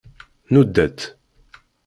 [0.47, 1.01] Nnuda-tt.